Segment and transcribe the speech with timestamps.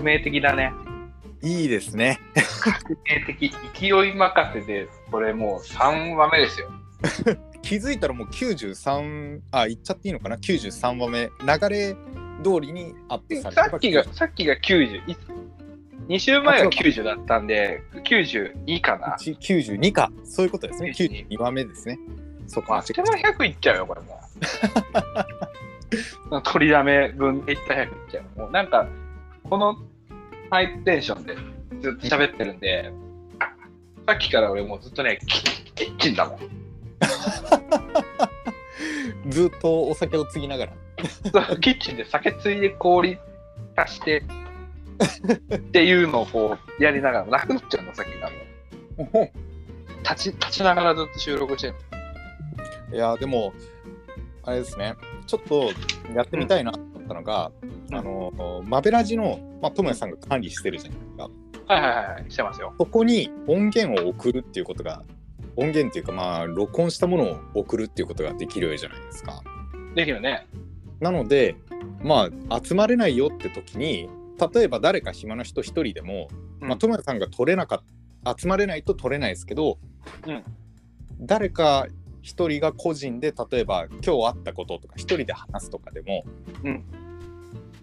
[0.00, 0.72] 革命的だね。
[1.42, 2.18] いいですね。
[2.60, 3.52] 革命的。
[3.78, 6.70] 勢い任せで、これもう3話目ですよ。
[7.62, 11.94] 気づいたらもう93あ言っちゃっていいのかな？93話目流れ
[12.42, 15.10] 通りにアップされてさっきが、 さっきが90。
[15.10, 15.16] い
[16.08, 21.98] 2週前が90だったんで、92かな？92かそういうことですね92 92話目ですね
[22.46, 24.18] そっまあ、か手間100いっちゃうよ、これも
[26.30, 26.42] う。
[26.50, 28.38] 取りだめ分でいったら100いっちゃう。
[28.40, 28.88] もうなんか、
[29.48, 29.76] この
[30.50, 31.36] ハイテンションで
[31.80, 32.92] ずっと喋ってるんで、
[34.06, 36.40] さっきから俺もうずっとね、キキッチンだもん。
[39.30, 40.72] ずっとお酒を継ぎながら
[41.48, 43.18] そうキッチンで酒ついで氷
[43.76, 44.24] 足して
[45.54, 48.30] っていうのをこうやりながらなくなっちゃうの、さっきが
[49.12, 49.50] もう。
[50.02, 51.74] 立ち立ちながらずっと収録してる
[52.92, 53.52] いやでも
[54.42, 54.96] あれですね
[55.26, 55.70] ちょっと
[56.14, 61.30] やってみたいなと思ったのが、うんあのマベラジの、まあ、智也さんが管理してるじゃないですか。
[61.74, 62.74] はいはいはいはい、してますよ。
[62.78, 65.02] そこに音源を送るっていうことが
[65.56, 69.42] 音源っていうかまあ録音したものを送るっていうことができるじゃないですか。
[69.94, 70.46] できるね。
[71.00, 71.56] なので
[72.02, 74.08] まあ集まれないよって時に
[74.54, 76.28] 例えば誰か暇な人一人でも、
[76.60, 76.68] うん。
[76.68, 77.78] まあ、智也さんが取れなかっ
[78.24, 79.78] た集まれないと取れないですけど、
[80.26, 80.42] うん。
[81.20, 81.86] 誰か
[82.22, 86.24] 一人が個人で例えば今日あったこととか一人で話すとかでも、
[86.64, 86.84] うん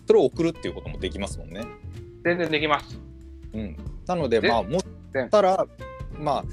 [0.07, 1.65] それを送るっていうこともできますもんね。
[2.23, 2.99] 全然できます。
[3.53, 5.65] うん、なのででまあもったら
[6.17, 6.45] まあ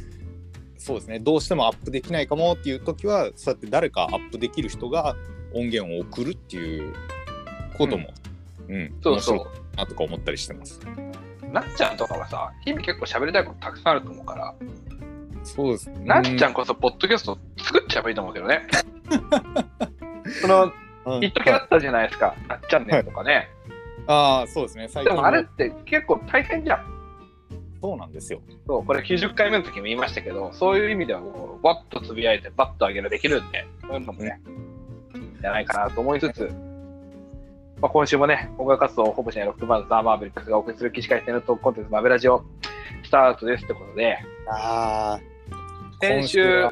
[0.77, 5.17] そうですねどうしてもアップできないかもっていう時はそうやって誰かアップできる人が
[5.55, 6.95] 音源を送るっていう
[7.79, 8.13] ことも、
[8.69, 10.81] うんそうそ面白いなとか思ったりしてます。
[11.43, 11.47] う。
[11.53, 14.55] なっちゃんとかはさ、日々結構喋りたいことたくさんあると思うから、
[15.45, 16.05] そうですね。
[16.05, 18.63] なっちゃんこそポッドキャスト作っちゃえばいいと思うけどね。
[20.41, 20.73] その、
[21.07, 23.49] うん一時あったじゃないですか、なっちゃんねんとかね。
[24.07, 26.95] ああそうですね最近でもあれって結構大変じゃん。
[27.85, 28.41] そうなんですよ。
[28.67, 34.41] そう、これ90回目の時も言いましたけど、そういう意味ではもう、バッとつぶやいて、バッと上げらできるんで、そういうのもね、
[35.43, 36.51] じゃないかなと思いつつ、
[37.83, 42.43] まあ、今週もね、音楽活動をほぼしないロックバンドザ・マーベリックスがお送りする起死回生のトークコンテンツマベラジオ
[43.03, 44.17] スタートですってことで、
[44.49, 45.21] ああ
[46.01, 46.63] 先週、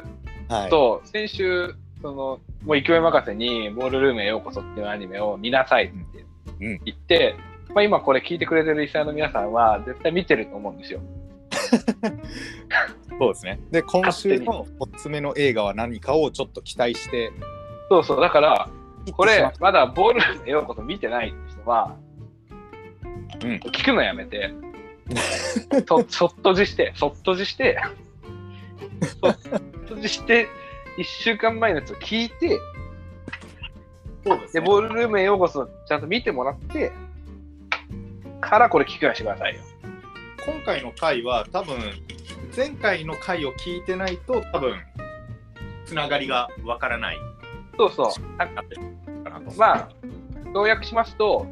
[0.49, 2.15] はい、そう、先週、その、
[2.65, 6.25] もう勢い任せに、ボールルームへようこそっていうアニメを見なさいって
[6.59, 6.81] うん。
[6.83, 7.35] 言って、
[7.73, 10.99] まあ、今これ聞いてくれてるリスナーの皆さんは絶対見てると思うんですよ。
[13.19, 13.59] そうですね。
[13.71, 17.31] で今週のおすすめの映画は何かをちょっと期待して
[17.89, 18.69] そうそう、だから、
[19.15, 21.95] これまだボールルームへようこそ見てないって人は、
[23.43, 23.55] うん。
[23.71, 24.53] 聞くのやめて、
[25.87, 27.79] そそっとじして、そっとじして、
[29.21, 29.37] そっ
[29.87, 30.47] とじして、
[30.97, 32.59] 1週間前のやつを聞いて、で、
[34.25, 36.91] そうですねボールルームへようこそちゃんと見てもらって、
[38.41, 39.61] からこれ聞くようにしてくださいよ。
[40.45, 41.77] 今回の回は多分
[42.55, 44.75] 前回の回を聞いてないと多分
[45.85, 47.17] つながりがわからない
[47.77, 48.37] そうそう。
[48.37, 48.63] なんか。
[49.57, 49.89] まあ、
[50.53, 51.45] 要約しますと、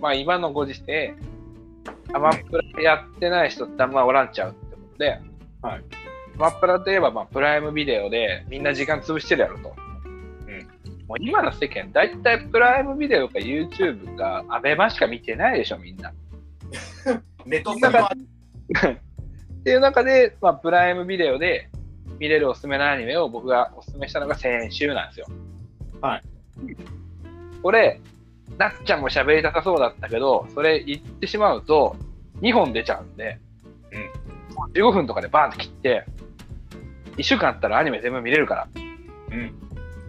[0.00, 1.14] まあ、今のご時世、
[2.12, 5.20] アマプラやってない人ってあんまおらんちゃうってことで、
[5.62, 6.03] はい
[6.36, 9.74] アマプラといえば、まあ、プライムビデオでみんな時間潰してるやろと。
[11.06, 16.12] もう今の世間、大体プライムビデオか YouTube かアベマしか見てないでしょ、みんな。
[17.44, 21.68] ネットなんかっていう中で、まあ、プライムビデオで
[22.18, 25.26] 見れるおすすめのアニメを僕がおすすめしたのが先週なんですよ。
[26.00, 26.22] はい。
[27.62, 28.00] これ、
[28.56, 31.96] なっちゃんも喋りたさそうだったけど、それ言ってしまうと、
[32.40, 33.38] 2本出ちゃうんで、
[34.74, 36.06] 15分とかでバーンって切って、
[37.16, 38.68] 1週間あったらアニメ全部見れるから。
[39.30, 39.58] うん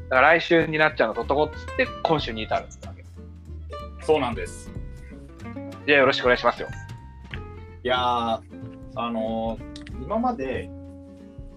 [0.09, 3.03] だから来週になっちゃうのとっとこっつって、今週に至るわけ。
[4.05, 4.71] そうなんです。
[5.87, 6.67] じゃあよろしくお願いしますよ。
[7.83, 8.39] いやー
[8.95, 10.69] あのー今まで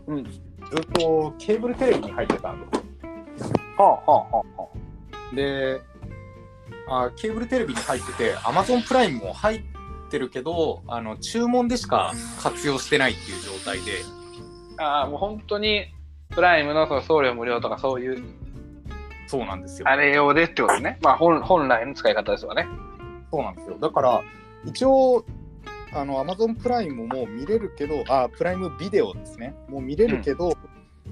[0.06, 0.24] うん。
[0.24, 2.66] ずっとケーブルテレビに入ってたんで
[3.38, 3.54] すよ。
[3.76, 4.68] はあはあはあは
[5.32, 5.34] あ。
[5.34, 5.80] で
[6.88, 9.62] あケーブルテレビに入ってて Amazon プライムも入っ
[10.10, 12.12] てるけどあの注文でしか
[12.42, 13.92] 活用してないっていう状態で
[14.78, 15.86] ああ、もう本当に、
[16.30, 18.22] プライムのその送料無料とかそういう
[19.28, 19.88] そうなんですよ。
[19.88, 20.98] あれ用でってことね。
[21.02, 22.66] まあ本本来の使い方ですよね。
[23.30, 23.76] そうなんですよ。
[23.78, 24.22] だから、
[24.64, 25.24] 一応、
[25.92, 29.54] あの、Amazon プライムも見れるけど、あ、プライムビデオですね。
[29.68, 30.54] もう見れるけど、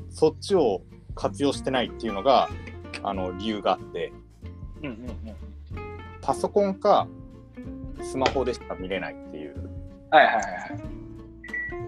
[0.09, 0.81] そっちを
[1.15, 2.49] 活用してないっていうのが、
[3.03, 4.13] あの、理由があって、
[4.83, 5.37] うんうんうん。
[6.23, 7.07] パソコンか
[8.03, 9.55] スマホでしか見れないっていう。
[10.11, 10.49] はいはいはいは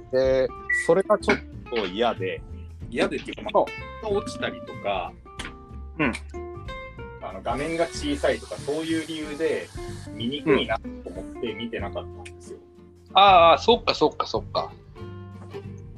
[0.08, 0.12] い。
[0.12, 0.48] で、
[0.86, 1.38] それがちょっ
[1.70, 2.40] と嫌で、
[2.90, 3.66] 嫌でっていうか、まそ
[4.04, 5.12] あ、落ちたりとか、
[5.98, 6.12] うん
[7.20, 9.68] ああの画面が小さいとかそういう理由で
[10.12, 12.58] 見にくいなと思って見てなかったんですよ。
[13.12, 14.72] ああ、そっかそっかそっか。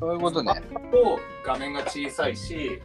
[0.01, 0.63] そういうことね。
[0.91, 2.81] と画面が小さいし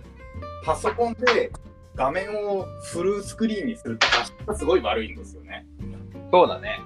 [0.63, 1.51] パソコンで
[1.95, 5.65] 画面をフルスクリーンにすると画質がすごい悪いんですよね。
[6.31, 6.81] そうだね。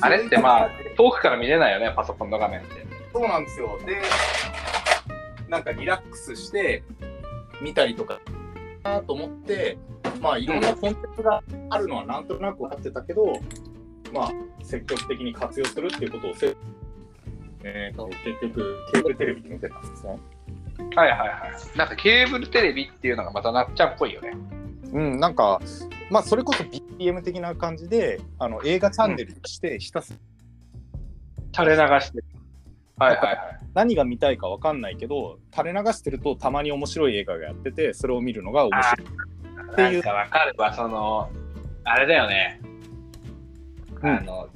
[0.00, 2.86] あれってまあ、遠くから見れないよね、パソコンの画面って。
[3.12, 3.78] そうなんですよ。
[3.86, 4.02] で、
[5.48, 6.82] なんかリラックスして
[7.60, 8.20] 見たりとか
[8.82, 9.78] なと思って、
[10.20, 13.40] まあいろんなコンテンツがあるのはなんとなく分かってたけど、
[14.12, 14.30] まあ
[14.62, 16.56] 積極的に活用するっていうことをせ、
[17.64, 20.18] えーと結局ケーブルテレビで見てたんですね。
[20.94, 21.78] はいはいはい。
[21.78, 24.32] なんかケーブルテレビっていうのがまたなっちゃんっぽいよね。
[24.92, 25.60] うん、なんか、
[26.10, 30.18] まあそれこそ BPM 的な感じで、あの映画チャンネルとしてひたすら
[31.64, 32.24] 垂れ流してる。
[32.98, 33.60] はいはいはい。
[33.74, 39.06] 何が見たいか分かんないけど、垂れ流してるとたまに面白い映画がやってて、それを見るのが面白い。
[39.72, 41.30] っていうなんかわかるわ、その、
[41.84, 42.60] あれだよね。
[44.02, 44.48] うんあの、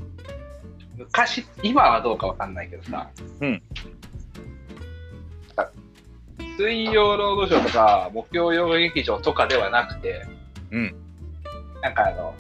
[0.97, 3.11] 昔、今はどうかわかんないけどさ、
[3.41, 3.63] うん
[5.57, 5.71] あ
[6.57, 10.27] 水曜ロードショーとか、木曜洋画劇場とかではなくて、
[10.71, 10.95] うん
[11.83, 12.35] なんかあの、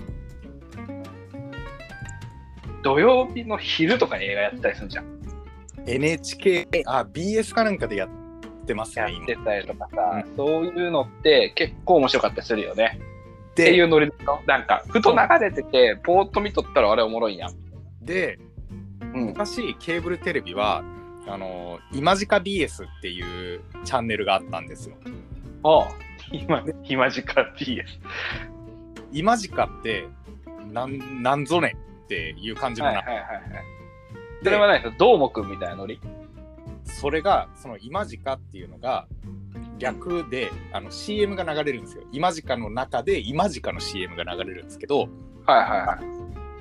[2.82, 5.19] 土曜日の昼とかに映画やってたりするじゃん。
[5.86, 8.08] NHK、あ、BS かなんかでやっ
[8.66, 13.00] てますやね、今ってたりとかさ、そういうのって結構面白かったりするよね。
[13.52, 17.54] っていでうノリでしょなんか、ふと流れてて、ぽーっと見とったらあれおもろいやん。
[18.00, 18.38] で、
[19.00, 19.26] うん。
[19.26, 20.84] 昔、ケーブルテレビは、
[21.26, 24.96] あの、今近 BS っていうチャンネルがあったんですよ。
[25.64, 25.88] ああ、
[26.32, 27.84] 今、今時間 PS。
[29.12, 30.06] 今近って、
[30.72, 33.79] なん、なんぞねっていう感じのな、はいはいはいはい。
[34.42, 36.00] それはないですどーもくんみたいなノリ。
[36.84, 39.06] それが、その今近っていうのが、
[39.78, 42.04] 略であの CM が流れるんですよ。
[42.12, 45.08] 今近の中で今近の CM が流れるんですけど、はい
[45.68, 45.98] はいは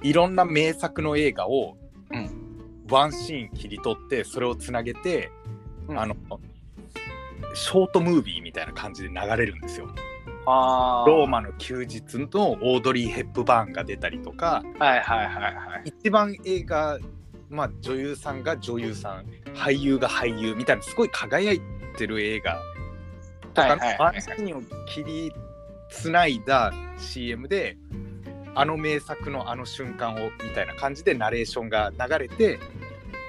[0.04, 0.10] い。
[0.10, 1.78] いろんな名作の映画を、
[2.12, 2.36] うん
[2.90, 5.32] ワンシーン切り取ってそれをつなげて、
[5.88, 6.16] うんあの
[7.54, 9.88] ショートムービーみたいな感じで流れるんですよ。
[10.46, 15.82] あローマの休日のオードリー・ヘップバーンが出たりとかはいはいはいはい。
[15.86, 16.98] 一番映画、
[17.50, 19.26] まあ、女優さんが女優さん
[19.56, 21.62] 俳優が俳優みたいなすごい輝い
[21.98, 22.60] てる映画。
[23.54, 23.82] とかの
[24.22, 25.34] シーンを切り
[25.90, 27.78] つないだ CM で
[28.56, 32.60] あの名作のあの瞬間をみたいな感じでナレーションが流れて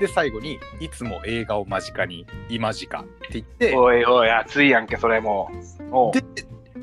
[0.00, 5.50] で最後に「いつも映画を間近に今近」って言っておいおい、熱いやんけ、それも。
[6.12, 6.12] う。
[6.12, 6.22] で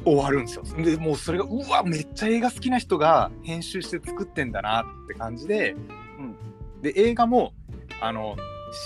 [0.06, 0.64] 終わるんですよ。
[0.78, 5.76] でもうそれがうわめっちゃ映画好きな人が編集して作ってんだなって感じで、
[6.92, 7.54] で映画も
[8.02, 8.36] あの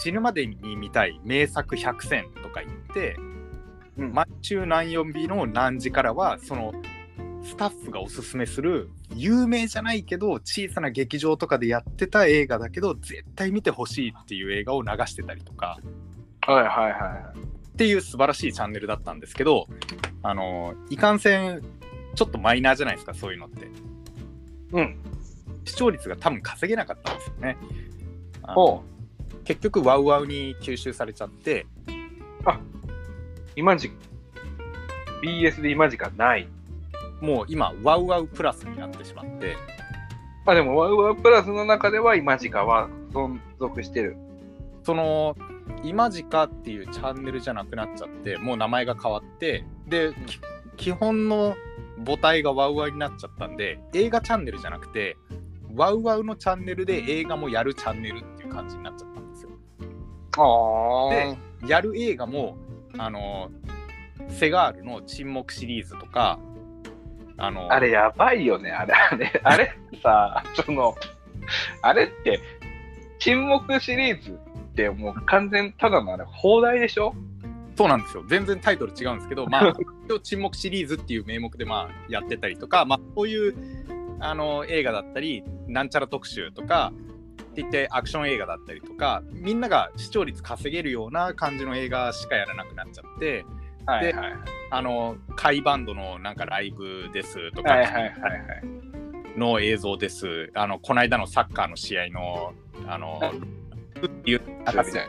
[0.04, 3.16] 死ぬまでに見たい名作100選とか言って
[3.98, 6.74] うん毎週何曜日の何時からはその
[7.44, 15.80] スタッフがおすすめする有名じゃないけど小さな劇場とかでやってた映画だけど絶対見てほしいっていう映画を流してたりとか
[16.42, 17.34] はいはいは
[17.74, 19.68] っていう素晴らしいチャンネルだったんですけど
[20.24, 21.62] あのいかんせん
[22.16, 23.70] ちょっとマイナーじゃないですかそういうのってい。
[24.74, 24.98] うん。
[25.66, 27.58] 視聴率が多分稼げなかったんですよね
[28.44, 28.82] あのおう
[29.44, 31.66] 結局ワウワウに吸収されちゃって
[33.56, 33.92] 今時
[35.24, 36.48] BS で今時間ない。
[37.20, 39.56] もう今ワウワウプラスになってしまって
[40.46, 44.18] あ、でも、ワウワウプラスの中では今時間は存続してる。
[44.84, 45.38] その
[45.84, 50.40] 今時かっていうチャンネルじゃなくなっちゃってもう名前が変わってで、き
[50.78, 51.56] 基本の
[52.04, 55.18] 母体がワウワウになっちゃったんで映画チャンネルじゃなくて
[55.76, 59.50] ワウワウのチャンネルで映画もやるチャンネルっていう感じになっちゃったんですよ。
[60.38, 61.10] あ
[61.64, 62.58] でやる映画も
[62.98, 63.52] あの
[64.30, 66.40] セガールの沈黙シリーズとか
[67.38, 69.74] あのあれやばいよね、あれ、あれ、あれ
[70.04, 70.94] さ、その、
[71.82, 72.40] あれって、
[73.18, 74.34] 沈黙シリーズっ
[74.76, 77.16] てもう完全ただのあれ、放題でしょ？
[77.76, 78.24] そうなんですよ。
[78.28, 79.74] 全然タイトル違うんですけど、まあ、
[80.22, 83.56] 沈黙シリーズっていう名目でまあやってたりとか、まあ、こういう
[84.22, 86.94] あの映画だったりなんちゃら特集とか
[87.42, 93.46] って言ってアクション映画だったりとかみんなが視聴率稼げるような感じの映画しかやらなくなっちゃって
[93.86, 94.34] はいはい。
[94.70, 99.38] あのカイバンドのなんかライブですとかはいはいはいはい。
[99.38, 102.54] の映像です、あのこの間のサッカーの試合の
[102.86, 103.20] あの
[104.06, 105.02] っていうあみたいな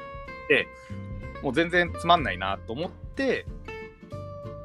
[1.42, 3.46] もう全然つまんないなと思って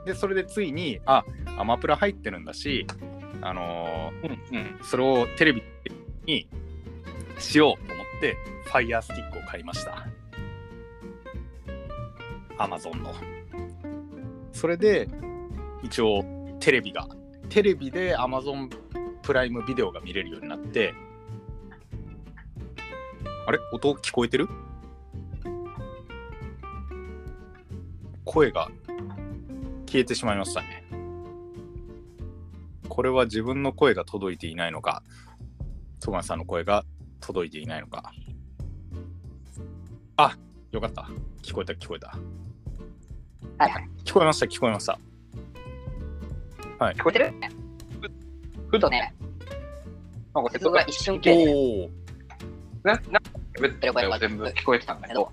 [0.05, 1.25] でそれでついにあ
[1.57, 2.85] アマプラ入ってるんだし
[3.41, 4.65] あのうんうん。
[4.79, 5.63] ーそれをテレビ
[6.25, 6.47] に
[7.39, 10.07] しようと思ってファイヤースティックを買いました
[12.57, 13.13] アマゾンの
[14.51, 15.07] それで
[15.83, 16.23] 一応
[16.59, 17.07] テレビが
[17.49, 18.69] テレビで Amazon
[19.21, 20.93] プライムビデオが見れるようになって、
[23.45, 23.59] あれ？
[23.71, 24.47] 音聞こえてる？
[28.25, 28.69] 声が
[29.85, 30.86] 消えてしまいましたね。
[32.97, 35.03] これは自分の声が届いていないのか、
[35.99, 36.83] 戸川さんの声が
[37.19, 38.11] 届いていないのか。
[40.15, 40.35] あ
[40.71, 41.07] よかった。
[41.43, 42.17] 聞こえた、聞こえた。
[43.59, 43.89] はいはい。
[44.03, 44.97] 聞こえました、聞こえました。
[46.79, 47.33] 聞こえてる？
[48.69, 49.13] ふとね、ね、
[50.33, 51.51] なんか接僕は続一瞬切れてる。
[51.51, 51.89] おお。
[52.81, 55.31] な、なんか全部聞こえてたんだけど、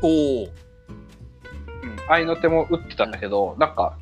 [0.00, 0.44] おお。
[0.44, 0.50] うん、
[2.08, 3.98] 愛の手も打ってたんだけど、なんか、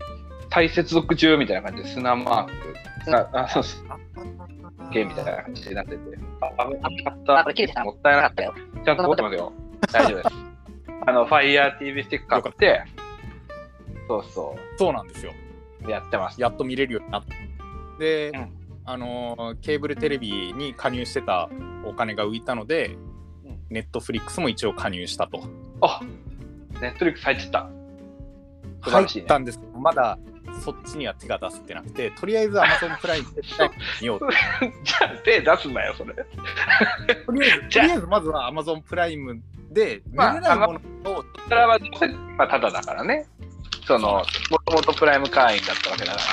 [0.51, 4.01] 再接続中みたいな感じで砂マーク、ああそうそう
[4.93, 5.99] ゲームみたいな感じになってて、
[6.41, 7.85] あ、危なかっあ、これ切れてたた。
[7.85, 8.55] もったいなかったよ。
[8.79, 8.85] た。
[8.85, 9.53] ちゃんと持ってますよ。
[9.93, 10.29] 大丈夫です。
[11.07, 12.85] あの、Fire TV スティック買って、
[14.09, 15.33] そうそそうなんですよ。
[15.87, 16.41] う、やってます。
[16.41, 18.01] やっと見れるようになった。
[18.01, 18.51] で、うん
[18.87, 21.49] あのーケーブルテレビに加入してた
[21.85, 22.97] お金が浮いたので、
[23.45, 25.45] うんネットフリックスも一応加入したと。
[25.81, 26.01] あ
[26.81, 27.71] ネットリックス入ってた。
[28.83, 30.19] 素晴入らしいねったんですけど、まだ
[30.63, 33.43] そっちには手が出せてなくて、とりあえず Amazon プライムで
[34.01, 34.29] 見ようと。
[34.83, 36.15] じゃあ、手出すなよ、それ。
[36.15, 40.67] とりあえず、とりあえずまずは Amazon プライムで見まあれないも
[41.05, 41.79] のを、それは、
[42.37, 43.27] まあ、ただだからね。
[43.87, 46.25] その、もともとプライム会員だったわけだから。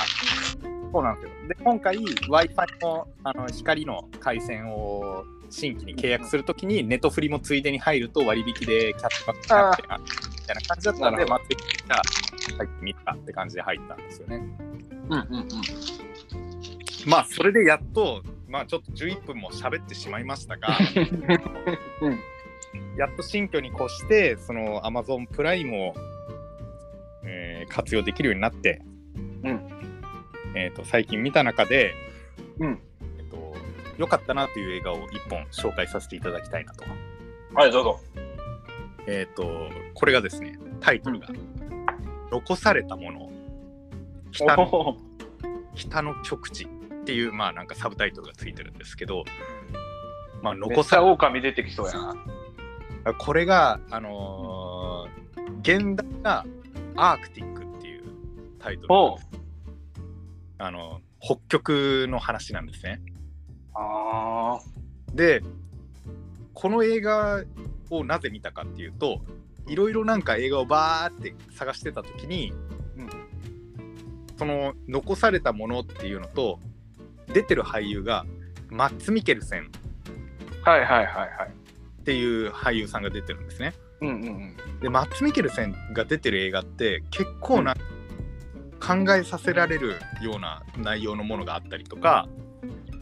[0.92, 1.30] そうなんですよ。
[1.48, 10.04] で、今回 Wi-Fi のあの光の回線を新規に契約するときに、ネットフリもついでに入ると割引でキャッシュバックなってなみ
[10.46, 12.02] たいな感じだったので、まずじゃあ
[12.56, 14.36] 入ってみたって感じで入ったんですよね。
[14.36, 15.48] うんうんうん。
[17.06, 20.78] まあ、それでやっと、まあちょっと11分も喋ってしまいましたが、
[22.00, 22.18] うん
[22.96, 25.94] やっと新居に越して、その Amazon プライムを、
[27.24, 28.80] えー活用できるようになって、
[29.44, 29.60] うん
[30.54, 31.94] えー、と最近見た中で、
[32.58, 32.80] うん
[33.18, 33.54] えっと
[33.98, 36.84] 良かったなという映画を一本紹介させていただきたいなと。
[37.54, 38.00] はい、どうぞ。
[39.06, 41.28] えっ、と、これがですね、タイトルが、
[42.30, 43.30] 残されたもの、
[44.32, 44.96] 北の
[45.74, 46.68] 北の極地っ
[47.04, 49.24] ていう、まあなんかサブタイトルがついてるんですけど、
[50.42, 53.14] まあめ残さっちゃ狼出てきそうやな。
[53.14, 55.28] これが、あのー
[55.62, 56.44] 現代が
[56.96, 58.04] アークティックっていう
[58.58, 59.38] タイトル
[60.58, 63.00] あの北極の話なんですね。
[63.74, 64.58] あ
[65.14, 65.42] で
[66.54, 67.44] この映画
[67.90, 69.20] をなぜ見たかっていうと
[69.68, 72.52] いろいろなんか映画をバーって探してた時に、
[72.96, 73.28] うん
[74.38, 76.60] その残されたものっていうのと
[77.26, 78.24] 出てる俳優が
[78.70, 79.68] マッツ・ミケルセン
[80.64, 80.70] あ。
[80.70, 81.48] はいはいはいはい。
[81.48, 83.74] っていう俳優さんが出てるんですね。
[84.00, 84.80] うんうんうん。
[84.80, 87.74] でマッツ・ミケルセンが出てる映画って結構な、
[88.80, 92.28] 考えさせられるような内容のものがあったりとか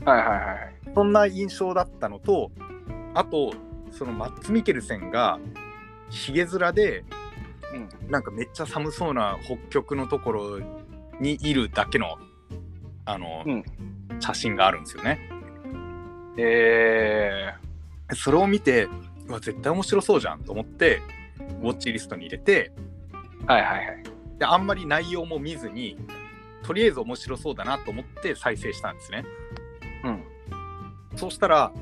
[0.06, 0.74] はいはいはい。
[0.94, 2.50] そんな印象だったのと
[3.12, 3.52] あと
[3.90, 5.38] そのマッツ・ミケルセンが
[6.10, 7.04] ひげ面で
[7.74, 8.10] うん。
[8.10, 10.60] なんかめっちゃ寒そうな北極のところ
[11.20, 12.18] にいるだけの
[13.04, 13.64] あの、うん
[14.18, 15.28] 写真があるんですよね。
[16.38, 17.52] え
[18.14, 18.88] それを見て
[19.28, 21.02] うわ絶対面白そうじゃんと思って
[21.62, 23.52] ウォッチリストに入れてー。
[23.52, 24.04] はいはいはい。
[24.38, 25.98] であんまり内容も見ずに
[26.62, 29.24] とりあえず面白そうだなと思って再生したんですね。
[30.04, 30.24] うん。
[31.16, 31.72] そうしたら、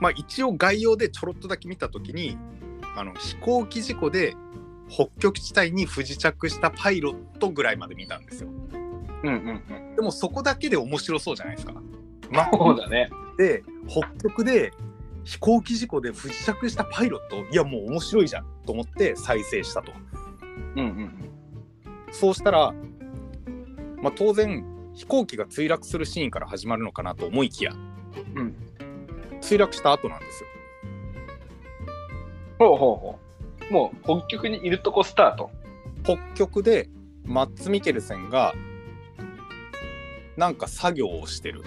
[0.00, 2.38] まあ、一応概要でちょろっとだけ見た時に
[3.00, 4.36] あの飛行機事故で
[4.90, 8.50] 北極地帯に不時着したパイロットぐらいまで見たんですよ。
[9.22, 9.96] うんうんうん。
[9.96, 11.74] でもそこだけで面白そうじゃないですか。
[12.30, 13.10] まそうだね。
[13.38, 14.72] で北極で
[15.24, 19.92] 飛行機事故で不時着したパイロットいやもう面白いじゃんと思って再生したと。
[20.76, 21.30] うんうん
[22.12, 22.74] そうしたら、
[24.02, 24.64] まあ、当然
[24.94, 28.40] 飛行機が墜落するシーンから始まるのかなと思いきやうん。
[28.40, 28.54] うん。
[29.40, 30.49] 墜落した後なんですよ。
[32.60, 33.18] ほうほうほ
[33.70, 33.72] う。
[33.72, 35.50] もう北極にいるとこスタート。
[36.04, 36.90] 北極で
[37.24, 38.54] マッツ・ミケルセンが
[40.36, 41.62] なんか作業をしてる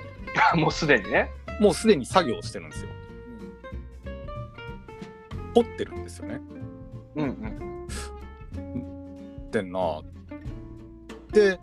[0.56, 1.30] もうすでにね。
[1.60, 2.90] もうすでに作業をしてるんですよ
[5.54, 6.40] 掘ってるんですよね
[7.16, 7.86] うんうん。
[9.46, 10.00] ってんな
[11.32, 11.60] で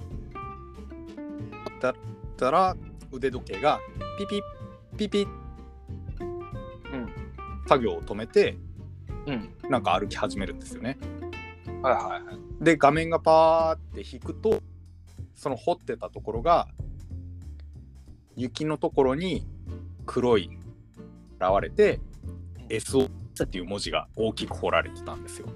[1.82, 1.96] だっ
[2.38, 2.78] たら
[3.12, 3.80] 腕時計が
[4.20, 4.42] ピピッ
[4.98, 5.28] ピピッ
[6.20, 7.10] うん。
[7.68, 8.67] 作業を止めてうん。
[9.70, 10.98] なんか歩き始めるんですよね
[11.82, 12.64] はいはいはい。
[12.64, 14.62] で画面がパーって引くと
[15.36, 16.68] その掘ってたところが
[18.36, 19.46] 雪のところに
[20.06, 20.50] 黒い
[21.40, 22.00] 現れて
[22.70, 23.10] SOS
[23.44, 25.48] っていう文字が大きく彫られてたんですよ。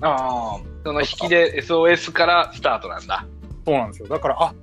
[0.00, 0.60] ああ。
[0.84, 3.26] その引きで SOS からスタートなんだ。
[3.66, 4.54] そうなんですよだからあ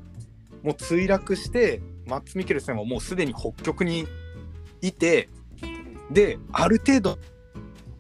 [0.64, 4.08] もう墜落してマッツ・ミケルセンはもうすでに北極に
[4.82, 5.30] いて
[6.10, 7.18] である程度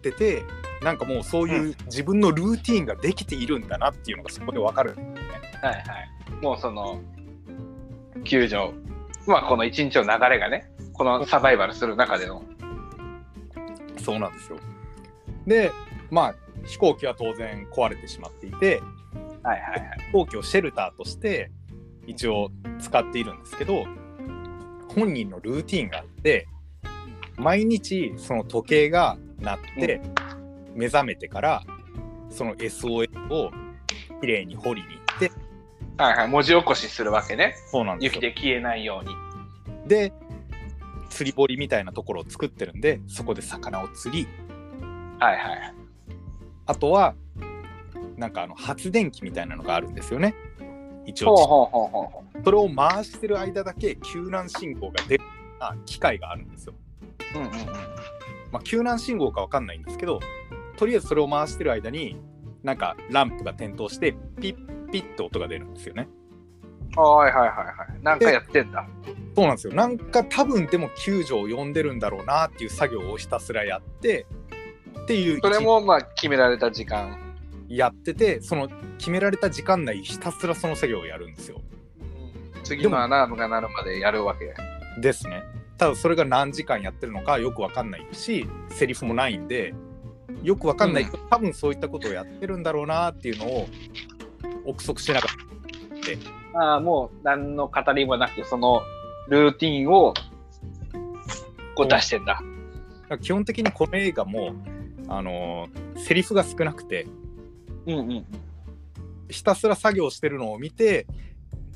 [0.03, 0.43] 出て
[0.83, 4.95] なんかもうそういう自分のルーティンができているんだなっていうのがそこで分かる、
[5.61, 5.83] はいはい。
[6.41, 7.01] もうその、
[8.23, 8.71] 救助、
[9.25, 12.43] まあこの一日の流れがね、このサバイバルする中での。
[14.03, 14.57] そうなんですよ
[15.47, 15.71] で
[16.11, 18.81] まあ飛行機は当然壊れてしまっていて
[19.41, 19.99] はいはいはい。
[20.07, 21.51] 飛行機をシェルターとして
[22.05, 23.85] 一応使っているんですけど
[24.95, 26.47] 本人のルーティンがあって
[27.37, 30.01] 毎日その時計が鳴って
[30.73, 31.63] 目覚めてから
[32.29, 33.51] その SOS を
[34.21, 35.31] きれいに掘りに行って
[35.97, 36.27] はいはい。
[36.27, 37.55] 文字起こしするわけね。
[37.69, 39.15] そうなんですよ雪で消えないように。
[39.87, 40.11] で
[41.09, 44.27] 釣り堀みたいなところを作ってるんでそこで魚を釣り
[45.19, 45.75] はいはい。
[46.65, 47.13] あとは
[48.17, 50.33] なんかあの発電機みたいなのがあるんですよね
[51.05, 56.73] 一応ほうほうほうほうほそれを回してる間だけ救難信号が出るような機械があるんですよ
[57.35, 57.39] う。
[57.39, 57.57] うんうんうん。
[58.53, 60.19] まあ、救難信号かわかんないんですけど
[60.77, 62.15] とりあえずそれを回してる間に
[62.63, 66.07] なんかランプが点灯してピッピッと音が出るんですよね
[66.95, 67.63] はいはいはいは
[67.99, 68.03] い。
[68.03, 68.87] なんかやってんだ。
[69.35, 74.27] そうなんですよなんか多分でも救助を呼んでるんだろうなっていう作業をひたすらやって
[75.01, 77.19] っていうそれもまあ決められた時間。
[77.67, 78.69] やっててその
[78.99, 81.61] 決められた時間内ひたすらその作業をやるんですよ
[82.63, 84.53] 次のアラームが鳴るまでやるわけ。
[85.01, 85.41] ですね
[85.77, 89.73] ただそれが何時間やってるのかよくわかんないしセリフもないんで
[90.43, 93.67] よくわかんないけど、多分そういったことをやってるんだろうなっていうのを
[94.65, 95.33] 憶測しながら
[96.53, 98.81] ああ、もう何の語りもなく、その
[99.29, 100.13] ルーティンを
[101.75, 102.41] こう出してんだ。
[103.21, 104.53] 基本的にこの映画も、
[105.07, 107.07] あのーセリフが少なくて
[107.85, 108.25] うんうん。
[109.29, 111.07] ひたすら作業してるのを見て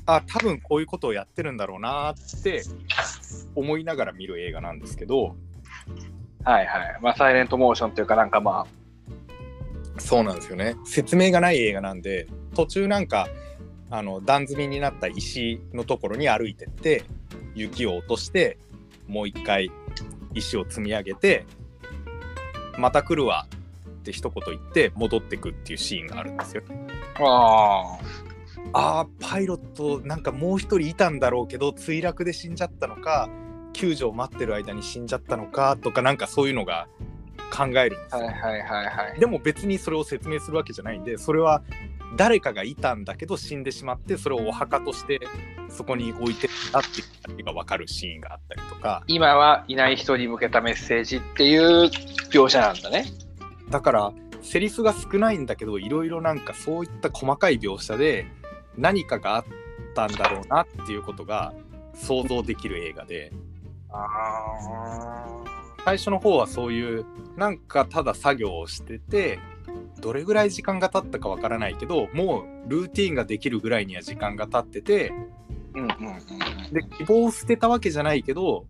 [0.08, 2.62] あ多分こういうことをやってるんだろうなって
[3.54, 5.36] 思いながら見る映画なんですけど
[6.44, 6.98] はいはい。
[7.02, 8.66] まあ、サイレントモーションというか、なんかま
[9.98, 13.28] そうなんですよね説明がない映画なんで途中なんか
[13.90, 17.04] あの段積みになった石のところに歩いてって
[17.54, 18.58] 雪を落として
[19.08, 19.70] もう一回
[20.34, 21.44] 石を積み上げて
[22.78, 26.62] また来るわって一言言って戻ってくっていうシーンがあるんですよ。
[27.18, 28.27] あ、あ
[28.72, 33.28] あーパイロットなんかもう一人いたんだろうけど墜落で死んじゃったのか
[33.72, 36.88] 救助を待ってる間に死んじゃったのかとかなんかそういうのが
[37.52, 38.26] 考えるんですあ、よ。
[38.26, 39.20] はいはいはいはい。
[39.20, 41.62] でも別にそれを説明するわけじゃないんでそれは
[42.16, 45.20] 誰かがいたんだけど死んでしまってそれをお墓として
[45.68, 51.90] そこに置いてたっていうのが分かるシーンがあったりとか今はいない人に向けたメッセージっていう
[52.30, 53.06] 描写なんだね。
[53.70, 58.26] だからセリフが少ないんだけどいろいろなんかそういった細かい描写で
[58.78, 59.44] 何かがあっ
[59.94, 61.52] たんだろうなっていうことが
[61.94, 63.32] 想像できる映画で
[63.90, 65.44] あ
[65.84, 67.04] 最初の方はそういう
[67.36, 69.38] なんかただ作業をしてて
[70.00, 75.12] どれぐらい時間が経ったかわからないけどもうルーティンができるぐらいには時間が経ってて
[75.74, 76.72] うんうんうん。
[76.72, 78.66] で希望を捨てたわけじゃないけど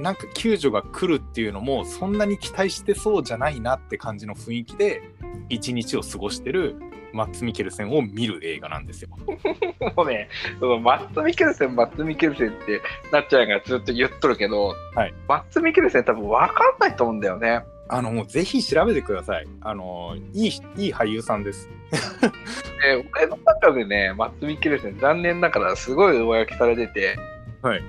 [0.00, 5.02] なんか救助が来るっていうのもそんなに期待してそうじゃないなって感じの雰囲気で
[5.48, 6.76] 一日を過ごしてる
[7.12, 9.10] マッツ・ミケルセンを見る映画なんですよ。
[9.96, 10.28] もうね、
[10.60, 12.80] そのマッツ・ミケルセン、マッツ・ミケルセンって
[13.12, 17.62] なっちゃんがずっと言っとるけど、はいマッツ・ミケルセン多分分かんないと思うんだよね。
[17.90, 19.46] あのもうぜひ調べてください。
[19.62, 21.68] あのいいいい俳優さんです。
[21.90, 27.16] で俺の中でね、マッツ・ミケルセン残念ながらすごい上書きされてて、
[27.62, 27.82] はい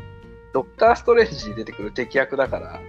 [0.54, 2.80] ドクター・ストレンジに出てくる敵役だから、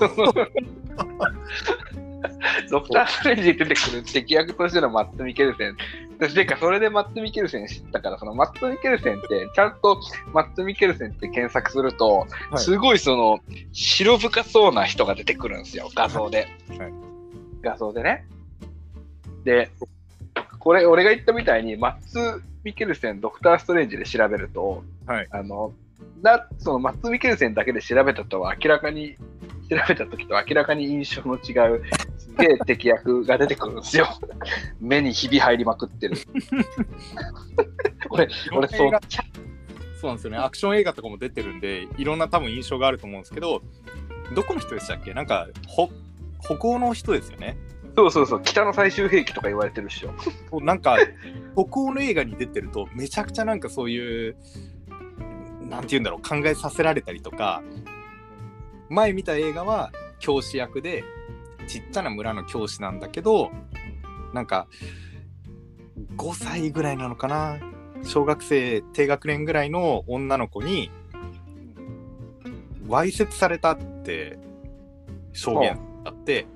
[2.70, 5.76] ドクター・ストレンジに出てくる敵役としてのマッツ・ミケルセン。
[6.34, 10.00] てか、それでマッツ・ミケルセン知ったから、そのマッツ・ミケルセンって、ちゃんと
[10.32, 13.40] マッツ・ミケルセンって検索すると、はいすごいその、
[13.72, 16.48] 白深そうな人が出てくるんですよ、画像で。
[16.78, 16.92] はい
[17.64, 18.26] 画像でね。
[19.44, 19.70] で、
[20.58, 25.72] これ、俺が言ったみたいに、マッツ・ミケルセン、ドクター・ストレンジで調べると、はいあの、
[26.22, 29.16] なそのマッツ・ミケルセンだけで調べたとは明らかに、
[29.68, 31.82] 調べた時と明らかに印象の違う、
[32.13, 34.08] すげえ敵役が出てくるんですよ。
[34.80, 36.16] 目にひび入りまくってる。
[38.10, 38.98] 俺、俺そうそうな
[40.14, 40.38] んですよね。
[40.38, 43.62] アクション映画とかも出てるんで、いろんな多分印象があると思うんですけど、
[44.34, 45.14] どこの人でしたっけ？
[45.14, 45.90] なんか、ほ
[46.40, 47.56] 北欧の人ですよね。
[47.96, 50.60] そうそうそう、北の最終兵器とか言われてるっしょ。
[50.60, 50.98] なんか、
[51.54, 54.36] 北欧の映画に出てると、めちゃくちゃなんかそういう、
[55.70, 57.62] なんて言うんだろう、考えさせられたりとか、
[58.88, 61.04] 前見た映画は教師役で、
[61.64, 63.50] ちっちゃな村の教師なんだけど、
[64.32, 64.68] なんか、
[66.16, 67.58] 5歳ぐらいなのかな？
[68.04, 70.90] 小学生低学年ぐらいの女の子に
[72.86, 74.38] わいせつされたって
[75.32, 76.46] 証言あって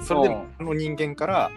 [0.00, 1.50] それでうんあの人間から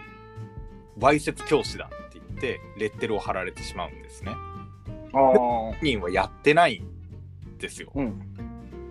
[1.00, 4.32] わいせつ教師だって言ってレッテルを貼られてしまうんですね。
[4.32, 7.90] あ本人はやってないんですよ。
[7.94, 8.34] うん。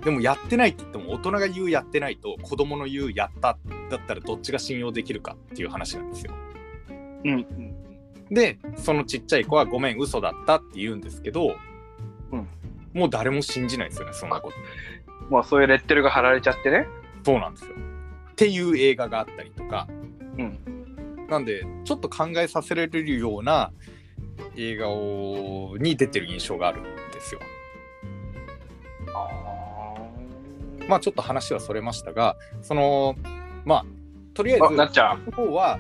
[0.03, 6.34] でもやってないって言っても大人が言うやってないと子供の言うやっただったらどっちが信用できるかっていう話なんですよ。
[7.26, 7.45] うん。
[8.30, 11.56] でそのちっちゃい子はごめん嘘だったって言うんですけど、
[12.32, 12.47] うん
[12.93, 14.56] もう誰も信じないですよねそんなこと。
[15.30, 16.88] まあそういうレッテルが貼られちゃってね。
[17.23, 17.71] そうなんですよ。
[18.32, 19.88] っていう映画があったりとか
[20.38, 21.28] うん。
[21.30, 23.71] なんでちょっと考えさせられるような
[24.56, 27.41] 映画をに出てる印象があるんですよ。
[29.13, 29.28] あ
[30.88, 33.15] まあちょっと話はそれましたがその
[33.67, 33.86] まあ
[34.34, 34.69] とりあえあ。
[34.69, 35.77] ずなっちゃん、の方は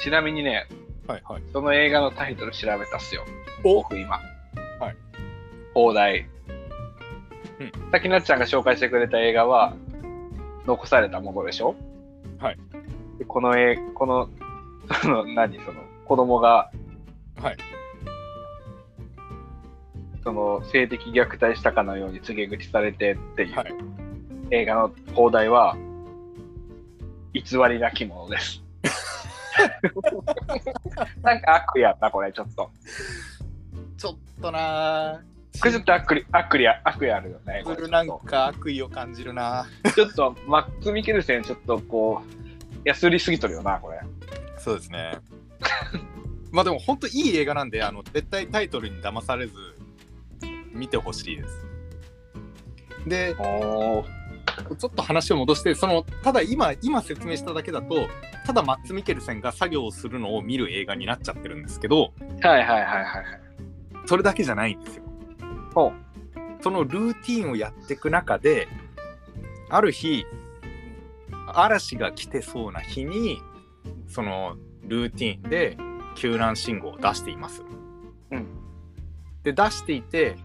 [0.00, 0.66] ちなみにね、
[1.06, 1.42] はいはい。
[1.52, 3.24] その映画のタイトル調べたっすよ。
[3.64, 4.20] お僕今。
[4.78, 4.96] はい。
[5.74, 6.26] 放題。
[7.58, 9.74] うんさっきなっちゃんが紹介してくれた映画は、
[10.64, 11.74] 残されたものでしょ？
[12.38, 12.58] はい。
[13.18, 14.30] でこの映この、
[15.02, 16.70] その、何、その、子供が、
[17.42, 17.56] はい。
[20.22, 23.74] その、性的虐待したかのように告げ口されてっていう、はい
[24.52, 25.76] 映画の放題は、
[27.42, 28.62] 偽りなきものです。
[31.22, 32.70] なんか悪やな、これ、ちょっと。
[33.96, 35.20] ちょっとな
[35.60, 37.62] これちょっと悪意、悪意あ、悪意あるよね。
[37.64, 44.00] これなんか悪意を感じるなちょっと、マッツ・ミケルセン、ちょっとこう、やすりすぎとるよな、これ。
[44.60, 45.16] そうですね
[46.52, 49.54] まあでも本当いい映画なんであの絶対タイトルに騙されず
[50.72, 51.66] 見てほしいです
[53.06, 54.04] でお
[54.62, 58.08] ちょっと話を戻してそのただ今今説明しただけだと
[58.46, 63.24] ただマッツ・ミケルセンが作業をするのを見る映画になっちゃってるんですけどはいはいはいはいはい。
[64.06, 65.04] それだけじゃないんですよ
[65.74, 65.92] ほう。
[66.62, 68.68] そのルーティンをやっていく中で
[69.68, 70.26] ある日
[71.46, 73.40] 嵐が来てそうな日に
[74.06, 75.76] そのルーティンで
[76.16, 77.62] 救難信号を出しています。
[78.30, 78.46] うん
[79.42, 80.36] で出していて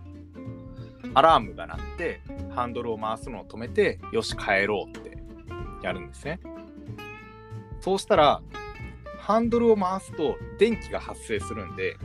[1.13, 2.21] アラームが鳴って
[2.53, 5.17] ハンドルを回すのを止めてよし帰ろうって
[5.81, 6.39] やるんですね。
[7.81, 8.41] そうしたら
[9.19, 11.97] ハンドルを回すと電気が発生するんで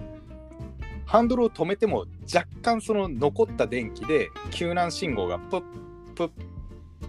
[1.07, 5.63] ハンドルを止めても若干その残った電気で救難信号がプッ
[6.15, 6.31] プッ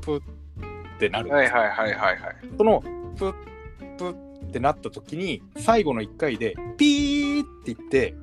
[0.02, 2.36] プッってなるんですよはいはいはいはいはい。
[2.58, 2.82] その
[3.16, 3.34] プッ
[3.98, 4.14] プッ
[4.48, 8.16] ってなった時に最後の1回でピーって言って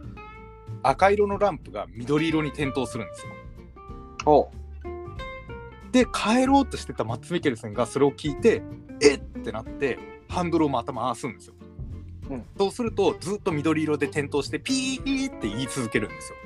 [0.83, 3.33] 赤色のランプが緑色に点灯するんですよ。
[4.29, 4.51] ほ
[5.91, 8.63] で帰ろうとしてたマッツ・ミケルセンがそれを聞いて
[9.01, 9.19] えっ？
[9.19, 11.55] ってなってハンドルをまた回すんですよ。
[12.31, 16.37] うんそうするとずっと緑色で点灯してピーって言い続けるんですよ。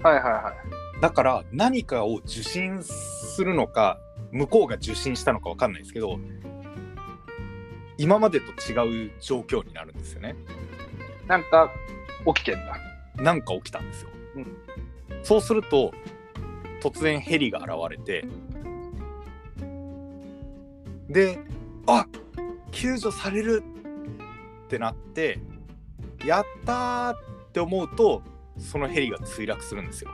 [0.00, 0.06] う。
[0.06, 1.00] はいはいはい。
[1.00, 3.98] だから何かを受信するのか
[4.30, 6.18] 向こうが受信したのか分かんないですけど
[7.96, 10.36] 今までと違う状況になるんですよね。
[11.26, 11.72] なんか、
[12.34, 12.76] 起きてんだ。
[13.16, 14.10] なんか起きたんですよ。
[14.36, 14.56] うん
[15.22, 15.94] そうすると
[16.90, 18.24] 突然ヘリが現れて
[21.08, 21.38] で
[21.86, 22.06] あ
[22.70, 23.62] 救助される
[24.66, 25.38] ってなって
[26.24, 27.16] やったーっ
[27.52, 28.22] て思うと
[28.58, 30.10] そのヘリが墜落するんですよ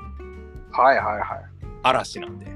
[0.72, 1.61] はいはいはい。
[1.83, 2.46] 嵐なんで。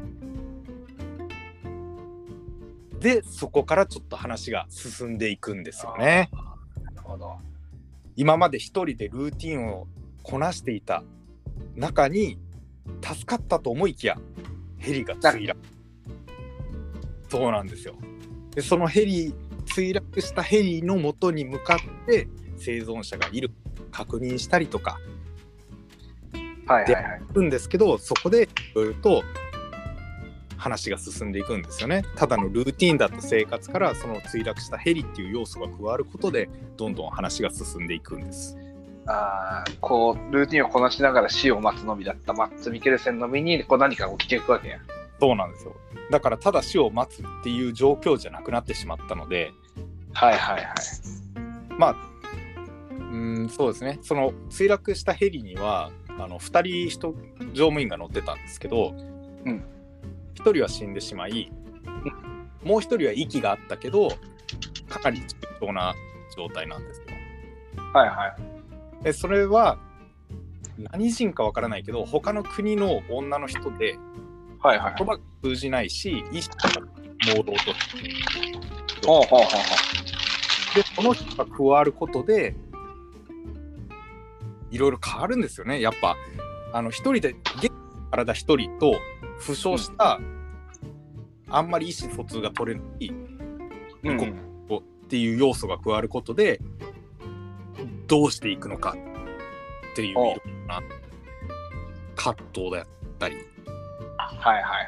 [3.01, 6.31] でそこからちょっと話が進んでいくんですよね。
[6.83, 7.39] なるほど。
[8.17, 9.87] 今まで一人でルーティンを
[10.23, 11.03] こなしていた
[11.75, 12.39] 中に
[13.03, 14.19] 助かったと思いきや
[14.79, 15.59] ヘリが墜落。
[17.29, 17.97] そうなんですよ。
[18.55, 19.35] でそのヘリ
[19.67, 23.51] 墜落したヘリの元に向かって生存者がいる。
[23.95, 24.99] 確認したりとか。
[26.67, 27.23] はいはいはい。
[27.33, 29.23] るんですけどそこでいろいろと
[30.57, 32.03] 話が進んでいくんですよね。
[32.17, 38.57] ただのルーティンだった生活からその墜落したヘリっていう要素が加わることでどんどん話が進んでいくんです
[39.07, 44.79] あーこう、ルーティンをこなしながら死を待つのみだったマッツ・ミケルセンの身にこう何かが起きていくわけや。
[45.21, 45.75] そうなんですよ
[46.11, 49.53] だからただ死を待つっていう状況じゃなくなってしまったので
[50.13, 50.75] はいはいはい。
[51.79, 51.97] まあ
[52.91, 57.15] うーんそうですねその墜落したヘリにはあの2人人
[57.53, 58.93] 乗務員が乗ってたんですけど、
[59.45, 59.65] うん
[60.35, 61.51] 1人は死んでしまい、
[62.65, 64.11] もう1人は息があったけど
[64.89, 65.27] かなり重
[65.69, 65.95] 症な
[66.37, 67.07] 状態なんですよ。
[67.95, 68.54] はいはい。
[69.05, 69.79] でそれは
[70.91, 73.97] 何人かわからないけど他の国の女の人で
[74.61, 74.95] はいはい。
[74.97, 76.83] 言葉が通じないし意識が
[77.27, 77.53] 朦朧と
[79.07, 79.45] ほうほうほうほ
[80.75, 82.57] でこの人が加わることで
[84.71, 85.81] いろいろ変わるんですよね。
[85.81, 86.17] やっぱ
[86.73, 87.37] あの一人で
[88.11, 88.95] 体一人と
[89.39, 90.21] 負傷した、
[91.49, 93.13] あんまり意思疎通が取れない
[94.03, 94.19] うん。
[94.69, 96.61] こっていう要素が加わることで
[98.07, 98.97] どうしていくのか
[99.93, 100.83] っていういろんな
[102.17, 102.87] 葛藤だっ
[103.19, 103.37] たり
[104.17, 104.81] はいはいは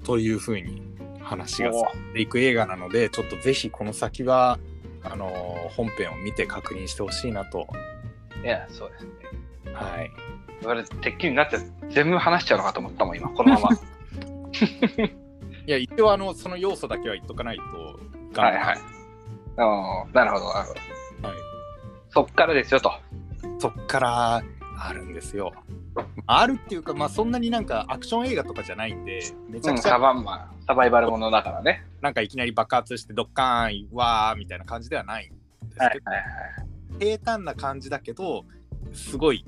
[0.00, 0.04] い。
[0.04, 0.82] というふうに
[1.20, 4.58] 話が進んでいく映画なのでちょっとぜひこの先は
[5.04, 7.66] あのー本編を見て確認してほしいなと
[8.44, 9.10] いや、そうですね。
[9.72, 10.10] はい
[10.60, 13.70] 言われて、てっきりになって全部話しちゃうのかと思ったもん、今、このまま。
[15.66, 18.78] いや一応あのその要素だけは言っとかないとはいはい。
[19.56, 20.80] あーなるほど、なるほど。
[22.14, 22.92] はいそっからですよと。
[23.58, 24.42] そっから
[24.78, 25.52] あるんですよ
[26.26, 31.84] あるっていうかまあそんなになんかアクション映画とかじゃないんでめちゃうん、くちゃサバンマ、サバイバルものだからね。
[32.00, 36.24] なんかいきなり爆発してドッカーンわーみたいな感じではないんですけど、はいはい
[36.98, 37.16] はい。
[37.16, 38.44] 平坦な感じだけど
[38.92, 39.44] すごい、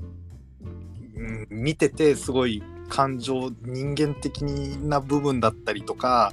[1.16, 6.32] うん、見ててすごい感情人間的な部分だったりとか、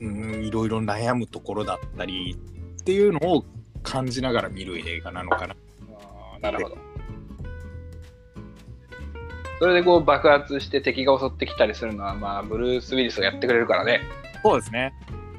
[0.00, 2.36] うん、いろいろ悩むところだったり
[2.80, 3.44] っていうのを
[3.86, 5.56] 感じながら見る映画なのかな。
[6.34, 6.76] あーなるほど。
[9.58, 14.02] それでこう爆発して敵が襲ってきたりするのは、まあ、ブルース・ウィリスがやってくれるからね。
[14.42, 14.92] そうですね。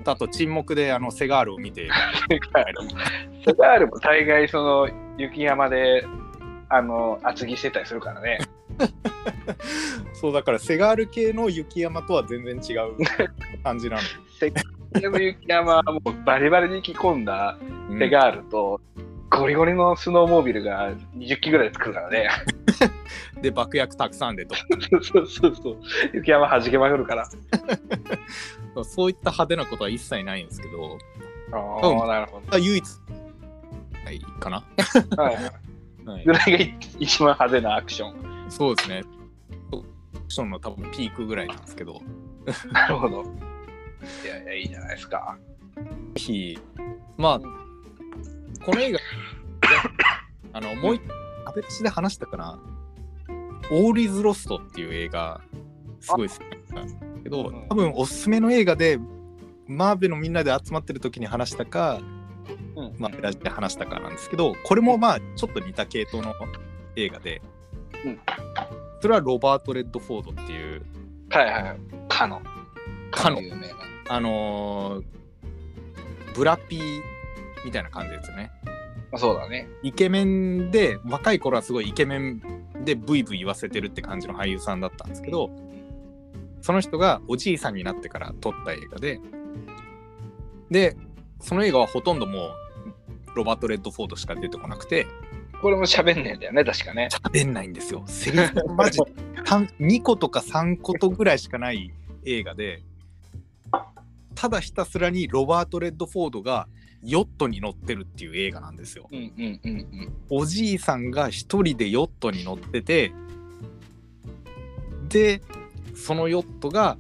[0.06, 1.90] あと沈黙であのセガールを見て
[3.46, 6.06] セガールも大概その雪山で
[6.70, 8.40] あの厚着してたりするからね。
[10.14, 12.96] そうだからセガール系の雪山とは全然違う
[13.64, 14.02] 感じなの。
[15.00, 17.58] でも雪山はもうバリバリに着込んだ
[17.90, 18.82] うんセガールと、
[19.30, 22.30] ゴリゴリのスノーモービルが20機ぐらい作るからね。
[23.42, 24.56] で爆薬たくさんでと
[25.02, 25.78] そうそうそう。
[26.14, 27.28] 雪山弾けまくるから。
[28.84, 30.98] そういった派手なことは一切ないんですけど
[31.52, 32.84] ああ、なるほ唯一
[34.06, 34.64] はいかな。
[35.16, 35.24] ど。
[35.24, 35.36] はい。
[36.06, 36.58] はいぐらいが
[37.00, 38.50] 一番派手なアクション。
[38.50, 39.04] そうですね。
[40.16, 42.02] アクションの多分ピークぐらいなんですけど、
[42.72, 43.26] なるほど。
[44.24, 45.38] いやいや、いいじゃないですか。
[45.76, 45.84] ぜ
[46.16, 46.60] ひ、
[47.18, 47.40] まあ、
[48.64, 49.00] この映画、
[50.54, 51.02] あの、もう一
[51.46, 52.60] 個、べしで話したかな、
[53.72, 55.42] All Is Lost っていう映画、
[56.00, 59.00] すごい好きなんですけどうん、多分おすすめの映画で、
[59.68, 62.00] マーベのみんなで集まってる時に話したか、
[62.76, 66.34] うんまあ、マベラジで話したかなんですけど、これもまあ、ちょっと似た系統の
[66.96, 67.42] 映画で、
[68.06, 68.20] うん
[69.00, 70.84] それはロバート・レッドフォードっていう、
[71.30, 71.80] はいはい。
[72.10, 72.42] かの。
[73.12, 73.76] かの有名な。
[74.10, 75.18] あのー
[76.38, 77.02] ブラピー
[77.66, 78.52] みたいな感じですよね。
[78.64, 78.72] ま
[79.14, 79.68] あ、そうだね。
[79.82, 82.42] イケメンで、若い頃はすごいイケメン
[82.86, 85.50] でブイブイ言わせてるって感じの俳優さんだったんですけど、
[86.62, 89.20] その人がおじいさんになってから撮った映画で、
[90.70, 90.96] で、
[91.40, 92.52] その映画はほとんどもう、
[93.36, 95.08] ロバート・レッドフォードしか出てこなくて、
[95.60, 97.10] これも喋んねえんだよね、確かね。
[97.12, 98.04] 喋んないんですよ。
[98.06, 99.00] セリフがマジ
[99.80, 101.92] 2個とか3個とぐらいしかない
[102.26, 102.84] 映画で、
[104.40, 106.68] ただひたすらにロバート・レッドフォードが
[107.02, 109.08] ヨットに乗ってるっていう映画なんですよ。
[109.12, 110.14] うんうんうんうん。
[110.30, 113.12] おじいさんが一人でヨットに乗ってて
[115.10, 115.42] で
[115.96, 116.98] そのヨットが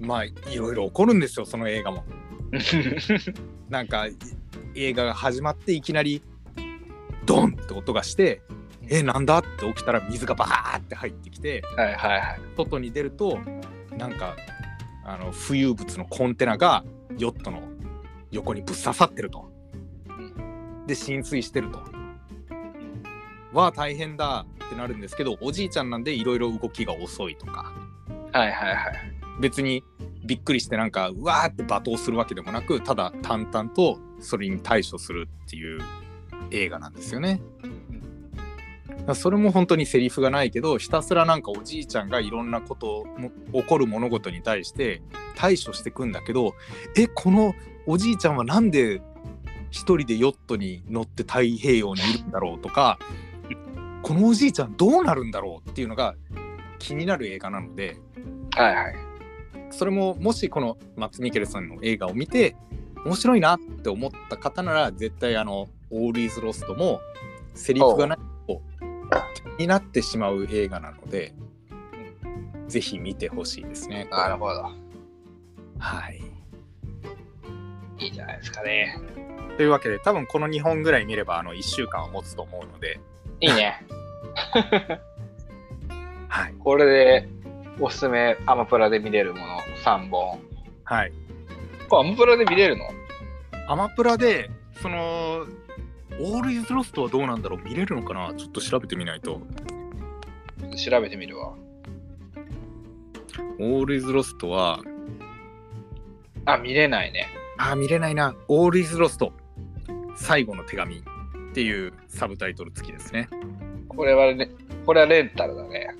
[0.00, 2.04] まあいろいろ起こるんですよその映画も。
[3.70, 4.16] なんかい
[4.74, 6.22] 映画が始まっていきなり
[7.24, 8.42] ドンって音がして
[8.88, 9.38] えなんだ？
[9.38, 12.40] って起きたら水がバーって入ってきてはいはいはい。
[12.56, 13.38] 外に出ると
[13.96, 14.36] なんか
[15.04, 16.84] あの浮遊物のコンテナが
[17.18, 17.62] ヨットの
[18.30, 19.50] 横にぶっ刺さってると。
[20.86, 21.80] で浸水してると。
[23.52, 27.72] は大変だってなるんですけどおじいちゃんなんでいろいろ動きが遅いとか
[28.32, 28.94] はいはいはい。
[29.40, 29.84] 別に
[30.24, 35.80] びっくりしてなんかうわーって罵倒するわけでもなくただ淡々とそれに対処するっていう
[36.50, 37.40] 映画なんですよね。
[39.14, 45.02] それも本当にセリフがないけどひたすらなんかおじいちゃんがいろんなことも起こる物事に対して
[45.34, 46.54] 対処してくんだけど
[46.96, 47.54] えこの
[47.86, 49.02] おじいちゃんはなんで
[49.70, 52.98] 一人でヨットに乗って太平洋にいるんだろうとか
[54.02, 56.14] このおじいちゃんどうなるんだろうっていうのが
[56.78, 57.96] 気になる映画なので
[58.54, 58.94] はいはい。
[59.70, 62.54] それももしこのマッツ・ミケルさんの映画を見て
[63.04, 67.00] 面白いなって思った方なら絶対あの「オーリーズ・ロスト」も
[67.54, 68.18] セリフがない
[69.58, 71.34] になってしまう映画なので
[72.68, 74.08] ぜひ見てほしいですね。
[74.10, 74.62] なるほど。
[75.78, 76.22] はい、
[77.98, 78.98] いいじゃないですかね。
[79.56, 82.98] というわけで多分この2本ぐらい見ればあの1週間を持つと思うので、
[83.40, 83.84] いいね。
[86.28, 87.28] はいこれで
[87.78, 90.40] おすすめアマプラで見れるもの3本。
[90.84, 91.12] はい、
[91.88, 92.88] これアマプラで見れるの？
[93.68, 95.46] アマプラでその
[96.20, 98.34] オールイズロストはどうなんだろう見れるのかな？
[98.34, 99.40] ちょっと調べてみないと。
[100.76, 101.54] 調べてみるわ。
[103.58, 104.80] オールイズロストは、
[106.44, 107.28] あ、見れないね。
[107.58, 108.34] あー、見れないな。
[108.48, 109.32] オールイズロスト。
[110.16, 111.00] 最後の手紙っ
[111.54, 113.28] ていうサブタイトル付きですね。
[113.88, 114.50] これはね、
[114.86, 115.94] これはレンタルだね。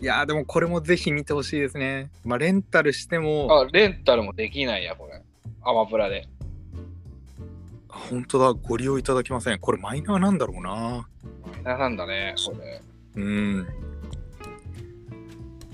[0.00, 2.10] いやーでもこれもぜひ見てほしいですね。
[2.24, 5.22] まあレンタルしても、あ、レンタルもできないや、これ。
[5.62, 6.26] アマプラで。
[8.10, 9.60] 本当だ、ご利用いただけません。
[9.60, 11.08] これマイナーなんだろうな。
[11.62, 12.82] ななんだね、これ。
[13.14, 13.68] うん。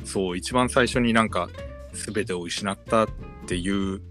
[0.05, 1.49] そう、一番最初になんか、
[1.93, 3.09] 全てを失ったっ
[3.47, 4.03] ていう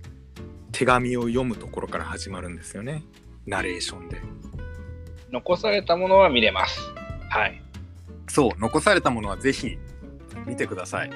[0.71, 3.03] 手紙を読むところから始まるんですよね。
[3.45, 4.19] ナレーションで。
[5.31, 6.81] 残されたものは見れます。
[7.29, 7.61] はい。
[8.27, 9.77] そう、残されたものはぜひ
[10.47, 11.09] 見てください。
[11.09, 11.11] う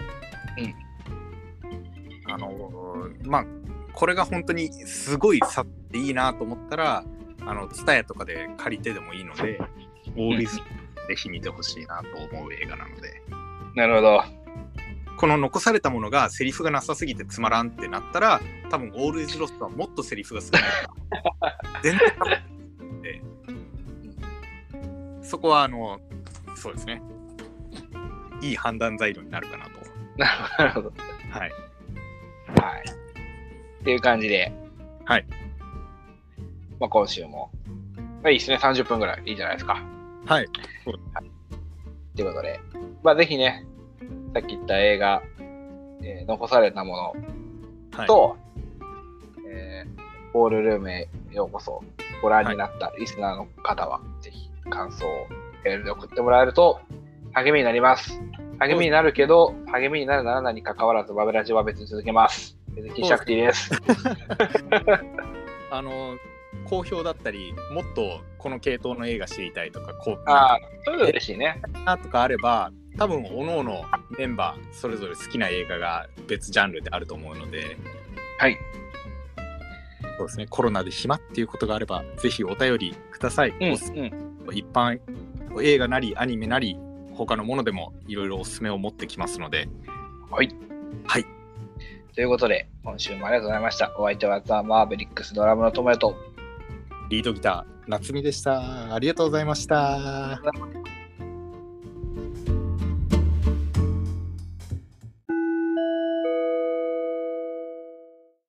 [2.28, 2.32] ん。
[2.32, 3.46] あのーまあ、
[3.94, 7.04] これが本当にすごいさっていいなと思ったら、
[7.46, 9.60] あの、ツタヤとかで借りてでもいいので、
[10.16, 13.24] オールイズぜひ見てほしいなと思う映画なので。
[13.76, 14.24] なるほど。
[15.18, 20.68] この残されたものがセリフがなさすぎてつまらんってなったら、多分オールイズロストはもっとセリフが少ないか
[21.42, 22.26] ら、 全然多
[22.86, 23.22] 分で、
[25.24, 26.00] そこはあの、
[26.56, 27.02] そうですね。
[28.42, 29.72] いい判断材料になるかなと。
[30.18, 30.94] なるほど。
[31.32, 31.52] はい。
[32.62, 32.84] はい。
[33.82, 34.52] っていう感じで。
[35.06, 35.26] はい。
[36.80, 37.52] まあ今週も。
[38.24, 38.58] まあいいですね。
[38.58, 39.84] 30分ぐらいいいじゃないですか。
[40.26, 40.46] はい。
[42.16, 42.60] ということで。
[43.04, 43.66] まあぜひね、
[44.34, 45.22] さっき言った映画、
[46.04, 47.14] えー残されたもの
[47.92, 48.08] はい。
[48.08, 48.38] と、
[49.50, 50.00] えー
[50.32, 51.84] ボールルームへようこそ
[52.22, 55.28] ご覧になったリスナーの方は、ぜひ感想を
[55.64, 56.80] メールで送ってもらえると
[57.34, 58.22] 励みになります。
[58.60, 62.58] 励みになるけど、励みになるなら何に関わらず、バブラジは別に続けます。
[62.76, 63.72] 別に気にしなくていいです。
[65.72, 66.16] あの、
[66.70, 71.62] 好評だったり、もっとこの系統の映画知りたいとか、こう、ああ、それで嬉しいね。
[71.86, 73.84] なとかあれば、多分、おのおの
[74.18, 77.78] メンバー、それぞれ好きな映画が別ジャンルであると思うので、
[78.40, 78.58] はい。
[80.18, 83.50] そうですね、コロナで暇っていうことがあれば、ぜひお便りください。
[83.50, 83.76] うん、うん。
[84.54, 85.00] 一般
[85.62, 86.78] 映画なり、アニメなり、
[87.14, 89.68] 他のものでもいろいろおすすめを持ってきますので、
[90.30, 90.50] はい。
[91.06, 91.26] はい。
[92.16, 93.94] ということで、今週もありがとうございました。
[93.98, 96.16] お相手はザ・マーベリックスドラムの友也と、
[97.10, 98.94] リードギター、夏美でした。
[98.94, 100.40] ありがとうございました。